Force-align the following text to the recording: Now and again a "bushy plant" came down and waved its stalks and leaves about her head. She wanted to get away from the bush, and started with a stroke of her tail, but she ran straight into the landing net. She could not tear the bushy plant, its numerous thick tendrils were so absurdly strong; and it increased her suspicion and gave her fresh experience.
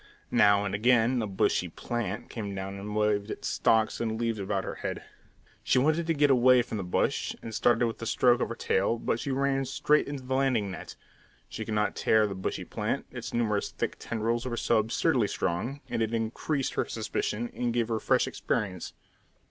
Now 0.31 0.65
and 0.65 0.73
again 0.73 1.21
a 1.21 1.27
"bushy 1.27 1.69
plant" 1.69 2.27
came 2.27 2.55
down 2.55 2.73
and 2.79 2.95
waved 2.95 3.29
its 3.29 3.47
stalks 3.47 4.01
and 4.01 4.19
leaves 4.19 4.39
about 4.39 4.63
her 4.63 4.73
head. 4.81 5.03
She 5.63 5.77
wanted 5.77 6.07
to 6.07 6.15
get 6.15 6.31
away 6.31 6.63
from 6.63 6.77
the 6.79 6.83
bush, 6.83 7.35
and 7.43 7.53
started 7.53 7.85
with 7.85 8.01
a 8.01 8.07
stroke 8.07 8.41
of 8.41 8.49
her 8.49 8.55
tail, 8.55 8.97
but 8.97 9.19
she 9.19 9.29
ran 9.29 9.63
straight 9.63 10.07
into 10.07 10.23
the 10.23 10.33
landing 10.33 10.71
net. 10.71 10.95
She 11.49 11.65
could 11.65 11.75
not 11.75 11.95
tear 11.95 12.25
the 12.25 12.33
bushy 12.33 12.65
plant, 12.65 13.05
its 13.11 13.31
numerous 13.31 13.69
thick 13.69 13.97
tendrils 13.99 14.47
were 14.47 14.57
so 14.57 14.79
absurdly 14.79 15.27
strong; 15.27 15.81
and 15.87 16.01
it 16.01 16.15
increased 16.15 16.73
her 16.73 16.85
suspicion 16.85 17.51
and 17.53 17.71
gave 17.71 17.89
her 17.89 17.99
fresh 17.99 18.25
experience. 18.25 18.93